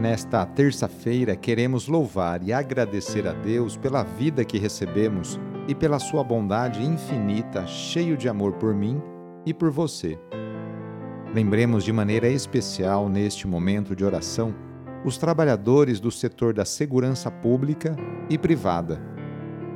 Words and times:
Nesta 0.00 0.46
terça-feira, 0.46 1.36
queremos 1.36 1.86
louvar 1.86 2.42
e 2.42 2.54
agradecer 2.54 3.28
a 3.28 3.34
Deus 3.34 3.76
pela 3.76 4.02
vida 4.02 4.42
que 4.46 4.56
recebemos 4.56 5.38
e 5.68 5.74
pela 5.74 5.98
sua 5.98 6.24
bondade 6.24 6.82
infinita, 6.82 7.66
cheio 7.66 8.16
de 8.16 8.26
amor 8.26 8.54
por 8.54 8.74
mim 8.74 8.98
e 9.44 9.52
por 9.52 9.70
você. 9.70 10.18
Lembremos 11.34 11.84
de 11.84 11.92
maneira 11.92 12.26
especial, 12.30 13.10
neste 13.10 13.46
momento 13.46 13.94
de 13.94 14.02
oração, 14.02 14.54
os 15.04 15.18
trabalhadores 15.18 16.00
do 16.00 16.10
setor 16.10 16.54
da 16.54 16.64
segurança 16.64 17.30
pública 17.30 17.94
e 18.30 18.38
privada. 18.38 18.98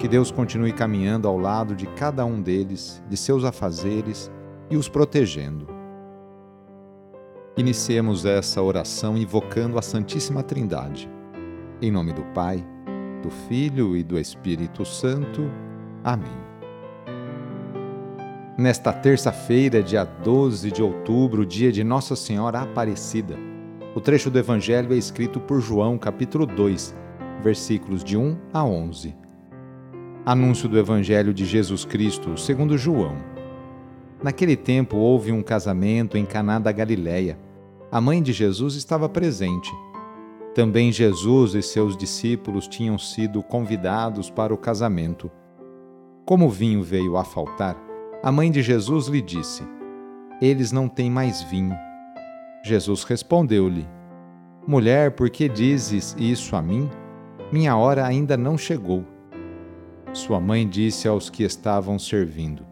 Que 0.00 0.08
Deus 0.08 0.32
continue 0.32 0.72
caminhando 0.72 1.28
ao 1.28 1.38
lado 1.38 1.76
de 1.76 1.86
cada 1.94 2.26
um 2.26 2.42
deles, 2.42 3.00
de 3.08 3.16
seus 3.16 3.44
afazeres 3.44 4.32
e 4.68 4.76
os 4.76 4.88
protegendo. 4.88 5.77
Iniciemos 7.58 8.24
essa 8.24 8.62
oração 8.62 9.18
invocando 9.18 9.80
a 9.80 9.82
Santíssima 9.82 10.44
Trindade. 10.44 11.10
Em 11.82 11.90
nome 11.90 12.12
do 12.12 12.22
Pai, 12.26 12.64
do 13.20 13.30
Filho 13.48 13.96
e 13.96 14.04
do 14.04 14.16
Espírito 14.16 14.84
Santo. 14.84 15.50
Amém. 16.04 16.30
Nesta 18.56 18.92
terça-feira, 18.92 19.82
dia 19.82 20.04
12 20.04 20.70
de 20.70 20.80
outubro, 20.80 21.44
dia 21.44 21.72
de 21.72 21.82
Nossa 21.82 22.14
Senhora 22.14 22.60
Aparecida, 22.60 23.36
o 23.92 24.00
trecho 24.00 24.30
do 24.30 24.38
Evangelho 24.38 24.92
é 24.92 24.96
escrito 24.96 25.40
por 25.40 25.60
João, 25.60 25.98
capítulo 25.98 26.46
2, 26.46 26.94
versículos 27.42 28.04
de 28.04 28.16
1 28.16 28.38
a 28.52 28.64
11. 28.64 29.16
Anúncio 30.24 30.68
do 30.68 30.78
Evangelho 30.78 31.34
de 31.34 31.44
Jesus 31.44 31.84
Cristo, 31.84 32.38
segundo 32.38 32.78
João. 32.78 33.16
Naquele 34.22 34.54
tempo 34.54 34.96
houve 34.96 35.32
um 35.32 35.42
casamento 35.42 36.16
em 36.16 36.24
Caná 36.24 36.60
da 36.60 36.70
Galileia. 36.70 37.47
A 37.90 38.02
mãe 38.02 38.22
de 38.22 38.34
Jesus 38.34 38.74
estava 38.74 39.08
presente. 39.08 39.72
Também 40.54 40.92
Jesus 40.92 41.54
e 41.54 41.62
seus 41.62 41.96
discípulos 41.96 42.68
tinham 42.68 42.98
sido 42.98 43.42
convidados 43.42 44.28
para 44.28 44.52
o 44.52 44.58
casamento. 44.58 45.30
Como 46.26 46.46
o 46.46 46.50
vinho 46.50 46.82
veio 46.82 47.16
a 47.16 47.24
faltar, 47.24 47.74
a 48.22 48.30
mãe 48.30 48.50
de 48.50 48.60
Jesus 48.60 49.06
lhe 49.06 49.22
disse: 49.22 49.62
Eles 50.38 50.70
não 50.70 50.86
têm 50.86 51.10
mais 51.10 51.42
vinho. 51.44 51.74
Jesus 52.62 53.04
respondeu-lhe: 53.04 53.88
Mulher, 54.66 55.12
por 55.12 55.30
que 55.30 55.48
dizes 55.48 56.14
isso 56.18 56.54
a 56.56 56.60
mim? 56.60 56.90
Minha 57.50 57.74
hora 57.74 58.04
ainda 58.04 58.36
não 58.36 58.58
chegou. 58.58 59.02
Sua 60.12 60.38
mãe 60.38 60.68
disse 60.68 61.08
aos 61.08 61.30
que 61.30 61.42
estavam 61.42 61.98
servindo: 61.98 62.66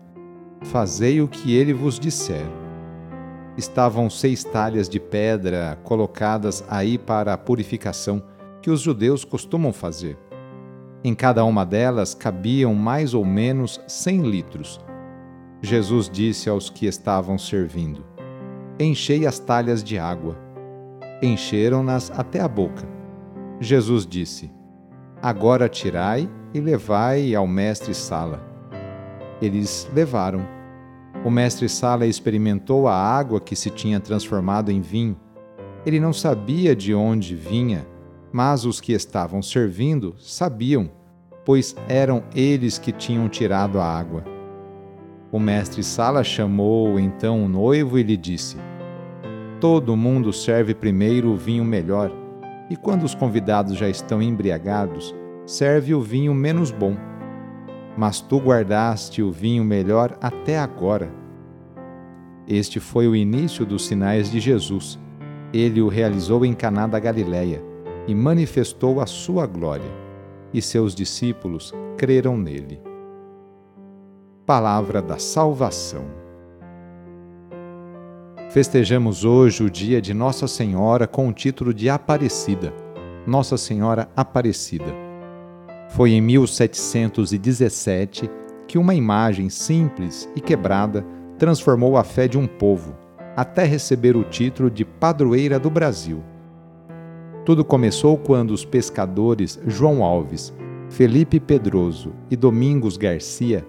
Fazei 0.64 1.23
o 1.23 1.28
que 1.28 1.55
ele 1.55 1.73
vos 1.73 1.98
disser. 1.98 2.45
Estavam 3.56 4.10
seis 4.10 4.44
talhas 4.44 4.88
de 4.88 5.00
pedra 5.00 5.78
colocadas 5.82 6.62
aí 6.68 6.98
para 6.98 7.32
a 7.32 7.38
purificação, 7.38 8.22
que 8.60 8.70
os 8.70 8.80
judeus 8.80 9.24
costumam 9.24 9.72
fazer. 9.72 10.18
Em 11.02 11.14
cada 11.14 11.44
uma 11.44 11.64
delas 11.64 12.14
cabiam 12.14 12.74
mais 12.74 13.14
ou 13.14 13.24
menos 13.24 13.80
cem 13.86 14.22
litros. 14.22 14.80
Jesus 15.62 16.10
disse 16.10 16.50
aos 16.50 16.68
que 16.68 16.86
estavam 16.86 17.38
servindo: 17.38 18.04
Enchei 18.78 19.27
as 19.27 19.38
talhas 19.38 19.82
de 19.82 19.98
água. 19.98 20.36
Encheram-nas 21.22 22.10
até 22.10 22.40
a 22.40 22.48
boca. 22.48 22.86
Jesus 23.58 24.06
disse: 24.06 24.50
Agora 25.22 25.68
tirai 25.68 26.28
e 26.52 26.60
levai 26.60 27.34
ao 27.34 27.46
mestre 27.46 27.94
Sala. 27.94 28.44
Eles 29.40 29.88
levaram. 29.94 30.55
O 31.27 31.30
mestre 31.30 31.69
Sala 31.69 32.06
experimentou 32.06 32.86
a 32.86 32.94
água 32.94 33.41
que 33.41 33.56
se 33.56 33.69
tinha 33.69 33.98
transformado 33.98 34.70
em 34.70 34.80
vinho. 34.80 35.16
Ele 35.84 35.98
não 35.98 36.12
sabia 36.12 36.74
de 36.74 36.94
onde 36.94 37.34
vinha 37.34 37.84
mas 38.36 38.66
os 38.66 38.83
que 38.83 38.92
estavam 38.92 39.41
servindo 39.41 40.14
sabiam, 40.18 40.90
pois 41.42 41.74
eram 41.89 42.23
eles 42.34 42.78
que 42.78 42.92
tinham 42.92 43.30
tirado 43.30 43.80
a 43.80 43.84
água. 43.84 44.23
O 45.33 45.39
mestre 45.40 45.83
Sala 45.83 46.23
chamou 46.23 47.01
então 47.01 47.42
o 47.42 47.48
noivo 47.48 47.98
e 47.98 48.02
lhe 48.02 48.14
disse: 48.14 48.58
Todo 49.58 49.96
mundo 49.96 50.34
serve 50.34 50.74
primeiro 50.74 51.30
o 51.30 51.36
vinho 51.36 51.64
melhor, 51.64 52.12
e 52.68 52.77
quando 52.77 53.05
os 53.05 53.14
convidados 53.14 53.78
já 53.78 53.89
estão 53.89 54.20
embriagados, 54.20 55.14
serve 55.46 55.95
o 55.95 56.02
vinho 56.02 56.34
menos 56.34 56.70
bom. 56.70 56.95
Mas 57.96 58.20
tu 58.20 58.39
guardaste 58.39 59.23
o 59.23 59.33
vinho 59.33 59.64
melhor 59.64 60.17
até 60.20 60.58
agora. 60.58 61.11
Este 62.46 62.79
foi 62.79 63.08
o 63.08 63.17
início 63.17 63.64
dos 63.64 63.86
sinais 63.86 64.30
de 64.30 64.39
Jesus. 64.39 64.98
Ele 65.52 65.80
o 65.80 65.89
realizou 65.89 66.45
em 66.45 66.52
Caná 66.52 66.86
da 66.86 67.01
Galileia 67.01 67.62
e 68.07 68.14
manifestou 68.14 69.01
a 69.01 69.07
sua 69.07 69.46
glória, 69.46 69.90
e 70.52 70.62
seus 70.62 70.95
discípulos 70.95 71.73
creram 71.96 72.36
nele. 72.36 72.80
Palavra 74.45 75.02
da 75.02 75.18
Salvação. 75.18 76.05
Festejamos 78.51 79.24
hoje 79.24 79.64
o 79.64 79.70
dia 79.70 80.01
de 80.01 80.14
Nossa 80.14 80.46
Senhora 80.46 81.07
com 81.07 81.28
o 81.28 81.33
título 81.33 81.74
de 81.74 81.90
Aparecida. 81.90 82.73
Nossa 83.27 83.57
Senhora 83.57 84.08
Aparecida. 84.17 85.05
Foi 85.96 86.11
em 86.11 86.20
1717 86.20 88.30
que 88.68 88.77
uma 88.77 88.95
imagem 88.95 89.48
simples 89.48 90.29
e 90.36 90.42
quebrada 90.42 91.02
transformou 91.39 91.96
a 91.96 92.05
fé 92.05 92.29
de 92.29 92.36
um 92.36 92.46
povo, 92.46 92.95
até 93.34 93.64
receber 93.64 94.14
o 94.14 94.23
título 94.23 94.70
de 94.70 94.84
padroeira 94.84 95.58
do 95.58 95.70
Brasil. 95.70 96.23
Tudo 97.46 97.64
começou 97.64 98.18
quando 98.18 98.51
os 98.51 98.62
pescadores 98.62 99.58
João 99.67 100.05
Alves, 100.05 100.52
Felipe 100.90 101.40
Pedroso 101.40 102.13
e 102.30 102.36
Domingos 102.36 102.98
Garcia 102.98 103.67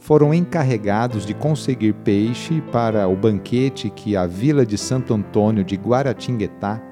foram 0.00 0.34
encarregados 0.34 1.24
de 1.24 1.32
conseguir 1.32 1.92
peixe 1.92 2.60
para 2.72 3.06
o 3.06 3.14
banquete 3.14 3.88
que 3.88 4.16
a 4.16 4.26
vila 4.26 4.66
de 4.66 4.76
Santo 4.76 5.14
Antônio 5.14 5.62
de 5.62 5.76
Guaratinguetá 5.76 6.82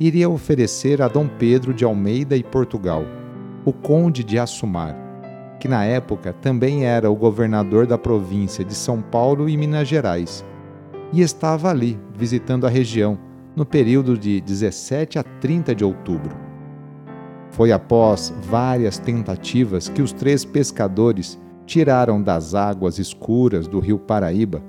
iria 0.00 0.30
oferecer 0.30 1.02
a 1.02 1.08
Dom 1.08 1.28
Pedro 1.28 1.74
de 1.74 1.84
Almeida 1.84 2.34
e 2.34 2.42
Portugal, 2.42 3.04
o 3.64 3.72
conde 3.72 4.24
de 4.24 4.38
Assumar, 4.38 4.96
que 5.60 5.68
na 5.68 5.84
época 5.84 6.32
também 6.32 6.84
era 6.84 7.10
o 7.10 7.16
governador 7.16 7.86
da 7.86 7.96
província 7.96 8.64
de 8.64 8.74
São 8.74 9.00
Paulo 9.00 9.48
e 9.48 9.56
Minas 9.56 9.86
Gerais, 9.86 10.44
e 11.12 11.20
estava 11.20 11.70
ali 11.70 11.98
visitando 12.16 12.66
a 12.66 12.70
região 12.70 13.18
no 13.54 13.64
período 13.66 14.16
de 14.16 14.40
17 14.40 15.18
a 15.18 15.22
30 15.22 15.74
de 15.74 15.84
outubro. 15.84 16.34
Foi 17.50 17.70
após 17.70 18.34
várias 18.42 18.98
tentativas 18.98 19.88
que 19.88 20.00
os 20.00 20.12
três 20.12 20.44
pescadores 20.44 21.38
tiraram 21.66 22.20
das 22.20 22.54
águas 22.54 22.98
escuras 22.98 23.68
do 23.68 23.78
rio 23.78 23.98
Paraíba 23.98 24.62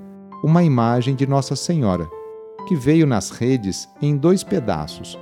uma 0.44 0.62
imagem 0.62 1.14
de 1.14 1.26
Nossa 1.26 1.56
Senhora, 1.56 2.06
que 2.68 2.76
veio 2.76 3.06
nas 3.06 3.30
redes 3.30 3.88
em 4.02 4.14
dois 4.14 4.44
pedaços. 4.44 5.18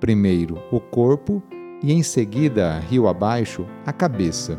Primeiro 0.00 0.58
o 0.72 0.80
corpo 0.80 1.42
e 1.84 1.92
em 1.92 2.02
seguida, 2.02 2.78
rio 2.78 3.06
abaixo, 3.06 3.66
a 3.84 3.92
cabeça. 3.92 4.58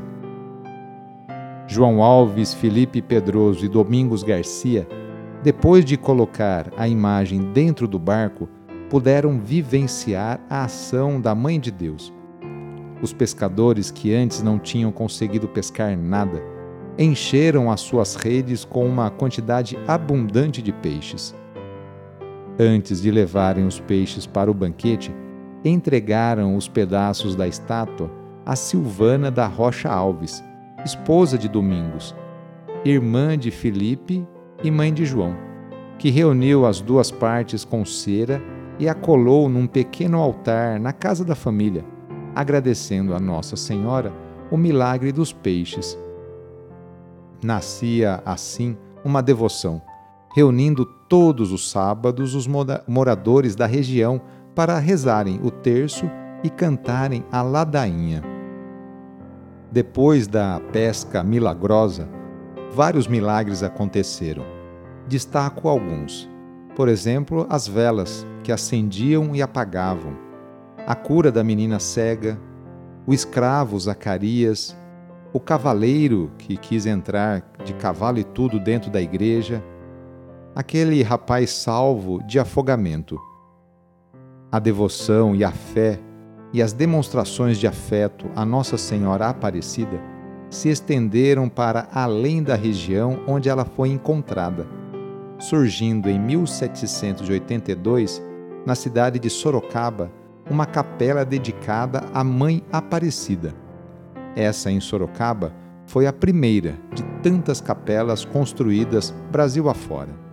João 1.67 2.03
Alves, 2.03 2.53
Felipe 2.53 3.01
Pedroso 3.01 3.65
e 3.65 3.67
Domingos 3.67 4.21
Garcia 4.21 4.87
depois 5.45 5.85
de 5.85 5.95
colocar 5.95 6.73
a 6.75 6.87
imagem 6.87 7.51
dentro 7.53 7.87
do 7.87 7.99
barco, 7.99 8.49
puderam 8.89 9.39
vivenciar 9.39 10.39
a 10.49 10.63
ação 10.63 11.21
da 11.21 11.35
Mãe 11.35 11.59
de 11.59 11.69
Deus. 11.69 12.11
Os 12.99 13.13
pescadores 13.13 13.91
que 13.91 14.11
antes 14.11 14.41
não 14.41 14.57
tinham 14.57 14.91
conseguido 14.91 15.47
pescar 15.47 15.95
nada, 15.95 16.41
encheram 16.97 17.69
as 17.69 17.81
suas 17.81 18.15
redes 18.15 18.65
com 18.65 18.87
uma 18.87 19.11
quantidade 19.11 19.77
abundante 19.87 20.63
de 20.63 20.71
peixes. 20.71 21.35
Antes 22.57 22.99
de 22.99 23.11
levarem 23.11 23.67
os 23.67 23.79
peixes 23.79 24.25
para 24.25 24.49
o 24.49 24.53
banquete, 24.53 25.13
entregaram 25.69 26.55
os 26.55 26.67
pedaços 26.67 27.35
da 27.35 27.47
estátua 27.47 28.09
a 28.45 28.55
Silvana 28.55 29.31
da 29.31 29.47
Rocha 29.47 29.89
Alves, 29.89 30.43
esposa 30.85 31.35
de 31.35 31.49
Domingos, 31.49 32.15
irmã 32.83 33.35
de 33.35 33.49
Felipe 33.49 34.25
e 34.63 34.69
mãe 34.69 34.93
de 34.93 35.03
João, 35.03 35.35
que 35.97 36.11
reuniu 36.11 36.65
as 36.65 36.79
duas 36.79 37.09
partes 37.09 37.65
com 37.65 37.83
cera 37.83 38.39
e 38.77 38.87
a 38.87 38.93
colou 38.93 39.49
num 39.49 39.65
pequeno 39.65 40.19
altar 40.21 40.79
na 40.79 40.93
casa 40.93 41.25
da 41.25 41.33
família, 41.33 41.83
agradecendo 42.35 43.15
a 43.15 43.19
Nossa 43.19 43.55
Senhora 43.55 44.13
o 44.51 44.57
milagre 44.57 45.11
dos 45.11 45.33
peixes. 45.33 45.97
Nascia 47.43 48.21
assim 48.23 48.77
uma 49.03 49.23
devoção, 49.23 49.81
reunindo 50.35 50.85
todos 51.09 51.51
os 51.51 51.71
sábados 51.71 52.35
os 52.35 52.47
moradores 52.87 53.55
da 53.55 53.65
região 53.65 54.21
para 54.55 54.79
rezarem 54.79 55.39
o 55.43 55.51
terço 55.51 56.09
e 56.43 56.49
cantarem 56.49 57.25
a 57.31 57.41
ladainha. 57.41 58.23
Depois 59.71 60.27
da 60.27 60.61
pesca 60.71 61.21
milagrosa, 61.21 62.07
vários 62.71 63.07
milagres 63.07 63.61
aconteceram. 63.61 64.45
Destaco 65.07 65.67
alguns. 65.67 66.29
Por 66.75 66.87
exemplo, 66.87 67.45
as 67.49 67.67
velas, 67.67 68.25
que 68.43 68.51
acendiam 68.51 69.35
e 69.35 69.41
apagavam. 69.41 70.15
a 70.87 70.93
cura 70.93 71.31
da 71.31 71.43
menina 71.43 71.79
cega, 71.79 72.39
o 73.07 73.13
escravo 73.13 73.79
Zacarias, 73.79 74.77
o 75.33 75.39
cavaleiro 75.39 76.31
que 76.37 76.55
quis 76.55 76.85
entrar 76.85 77.43
de 77.63 77.73
cavalo 77.73 78.19
e 78.19 78.23
tudo 78.23 78.59
dentro 78.59 78.91
da 78.91 79.01
igreja, 79.01 79.63
aquele 80.55 81.01
rapaz 81.01 81.49
salvo 81.49 82.21
de 82.23 82.39
afogamento. 82.39 83.19
A 84.55 84.59
devoção 84.59 85.35
e 85.35 85.43
a 85.43 85.51
fé 85.51 85.99
e 86.53 86.61
as 86.61 86.71
demonstrações 86.71 87.57
de 87.57 87.67
afeto 87.67 88.31
a 88.33 88.45
Nossa 88.45 88.77
Senhora 88.77 89.27
Aparecida 89.27 89.99
se 90.49 90.69
estenderam 90.69 91.49
para 91.49 91.89
além 91.93 92.41
da 92.41 92.55
região 92.55 93.19
onde 93.27 93.49
ela 93.49 93.65
foi 93.65 93.89
encontrada, 93.89 94.65
surgindo 95.37 96.09
em 96.09 96.17
1782, 96.17 98.23
na 98.65 98.75
cidade 98.75 99.19
de 99.19 99.29
Sorocaba, 99.29 100.09
uma 100.49 100.65
capela 100.65 101.25
dedicada 101.25 102.05
à 102.13 102.23
Mãe 102.23 102.63
Aparecida. 102.71 103.53
Essa 104.37 104.71
em 104.71 104.79
Sorocaba 104.79 105.51
foi 105.85 106.07
a 106.07 106.13
primeira 106.13 106.77
de 106.93 107.03
tantas 107.21 107.59
capelas 107.59 108.23
construídas 108.23 109.13
Brasil 109.29 109.69
afora. 109.69 110.24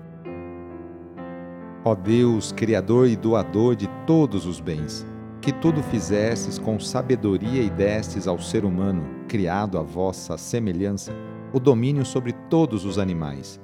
Ó 1.85 1.97
Deus, 1.97 2.53
Criador 2.53 3.09
e 3.09 3.17
doador 3.17 3.75
de 3.75 3.89
todos 4.07 4.47
os 4.47 4.61
bens, 4.61 5.05
que 5.41 5.51
tudo 5.51 5.83
fizestes 5.83 6.57
com 6.57 6.79
sabedoria 6.79 7.61
e 7.61 7.69
destes 7.69 8.29
ao 8.29 8.39
ser 8.39 8.65
humano, 8.65 9.05
criado 9.27 9.77
à 9.77 9.83
vossa 9.83 10.39
semelhança, 10.39 11.13
o 11.53 11.59
domínio 11.59 12.05
sobre 12.05 12.33
todos 12.49 12.85
os 12.85 13.01
animais. 13.01 13.61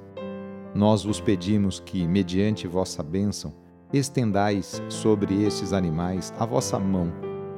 Nós 0.75 1.05
vos 1.05 1.21
pedimos 1.21 1.79
que, 1.79 2.05
mediante 2.05 2.67
vossa 2.67 3.01
bênção, 3.01 3.53
estendais 3.93 4.81
sobre 4.89 5.43
estes 5.43 5.71
animais 5.71 6.33
a 6.37 6.45
vossa 6.45 6.77
mão 6.77 7.11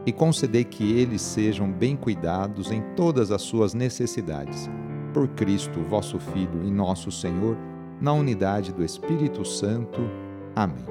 e 0.05 0.11
concedei 0.11 0.63
que 0.63 0.93
eles 0.93 1.23
sejam 1.23 1.71
bem 1.71 1.95
cuidados 1.95 2.71
em 2.71 2.81
todas 2.95 3.31
as 3.31 3.41
suas 3.41 3.73
necessidades. 3.73 4.69
Por 5.11 5.27
Cristo, 5.29 5.81
vosso 5.89 6.19
Filho 6.19 6.63
e 6.63 6.69
nosso 6.71 7.11
Senhor, 7.11 7.57
na 7.99 8.13
unidade 8.13 8.71
do 8.71 8.83
Espírito 8.83 9.43
Santo. 9.43 10.01
Amém. 10.55 10.85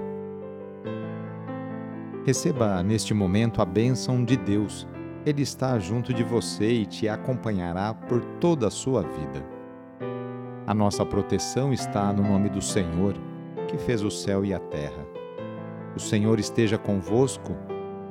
Receba 2.24 2.82
neste 2.82 3.14
momento 3.14 3.62
a 3.62 3.64
bênção 3.64 4.24
de 4.24 4.36
Deus. 4.36 4.86
Ele 5.24 5.42
está 5.42 5.78
junto 5.78 6.12
de 6.14 6.22
você 6.22 6.70
e 6.70 6.86
te 6.86 7.08
acompanhará 7.08 7.92
por 7.94 8.24
toda 8.40 8.68
a 8.68 8.70
sua 8.70 9.02
vida. 9.02 9.44
A 10.66 10.74
nossa 10.74 11.04
proteção 11.04 11.72
está 11.72 12.12
no 12.12 12.22
nome 12.22 12.48
do 12.48 12.62
Senhor, 12.62 13.14
que 13.66 13.76
fez 13.78 14.02
o 14.02 14.10
céu 14.10 14.44
e 14.44 14.54
a 14.54 14.58
terra. 14.58 15.06
O 15.96 16.00
Senhor 16.00 16.38
esteja 16.38 16.78
convosco, 16.78 17.56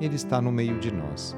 Ele 0.02 0.16
está 0.16 0.42
no 0.42 0.52
meio 0.52 0.80
de 0.80 0.92
nós. 0.92 1.38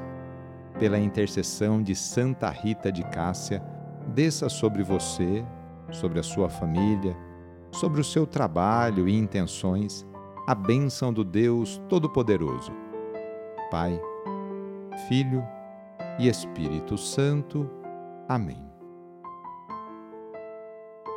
Pela 0.78 0.98
intercessão 0.98 1.82
de 1.82 1.94
Santa 1.94 2.50
Rita 2.50 2.90
de 2.90 3.04
Cássia, 3.04 3.62
desça 4.08 4.48
sobre 4.48 4.82
você, 4.82 5.44
sobre 5.90 6.18
a 6.18 6.22
sua 6.22 6.48
família, 6.48 7.16
sobre 7.72 8.00
o 8.00 8.04
seu 8.04 8.26
trabalho 8.26 9.08
e 9.08 9.16
intenções 9.16 10.06
a 10.46 10.54
bênção 10.54 11.12
do 11.12 11.24
Deus 11.24 11.80
Todo-Poderoso. 11.88 12.72
Pai, 13.70 14.00
Filho 15.08 15.42
e 16.18 16.28
Espírito 16.28 16.98
Santo. 16.98 17.68
Amém. 18.28 18.62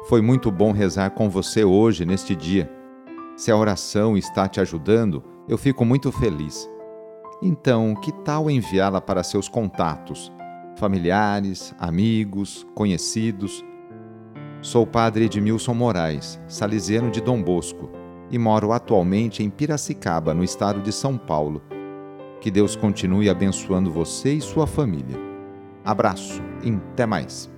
Foi 0.07 0.21
muito 0.21 0.51
bom 0.51 0.71
rezar 0.71 1.09
com 1.11 1.29
você 1.29 1.63
hoje, 1.63 2.05
neste 2.05 2.35
dia. 2.35 2.71
Se 3.35 3.51
a 3.51 3.57
oração 3.57 4.15
está 4.15 4.47
te 4.47 4.61
ajudando, 4.61 5.23
eu 5.47 5.57
fico 5.57 5.83
muito 5.83 6.11
feliz. 6.11 6.69
Então, 7.41 7.95
que 7.95 8.11
tal 8.23 8.49
enviá-la 8.49 9.01
para 9.01 9.23
seus 9.23 9.49
contatos, 9.49 10.31
familiares, 10.77 11.75
amigos, 11.79 12.65
conhecidos? 12.75 13.63
Sou 14.61 14.85
padre 14.85 15.25
Edmilson 15.25 15.73
Moraes, 15.73 16.39
salesiano 16.47 17.11
de 17.11 17.21
Dom 17.21 17.41
Bosco, 17.41 17.89
e 18.31 18.37
moro 18.37 18.71
atualmente 18.71 19.43
em 19.43 19.49
Piracicaba, 19.49 20.33
no 20.33 20.43
estado 20.43 20.81
de 20.81 20.91
São 20.91 21.17
Paulo. 21.17 21.61
Que 22.41 22.49
Deus 22.49 22.75
continue 22.75 23.29
abençoando 23.29 23.91
você 23.91 24.33
e 24.33 24.41
sua 24.41 24.65
família. 24.65 25.17
Abraço 25.83 26.41
e 26.63 26.71
até 26.71 27.05
mais. 27.05 27.54